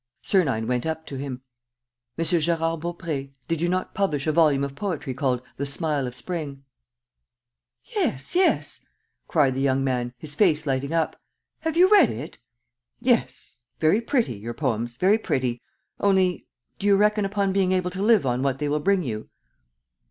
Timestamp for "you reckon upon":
16.87-17.53